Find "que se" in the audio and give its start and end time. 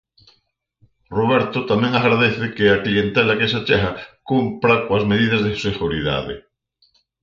3.39-3.57